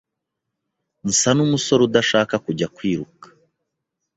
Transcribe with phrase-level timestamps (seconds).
[1.07, 3.27] Nsa numusore udashaka kujya kwiruka?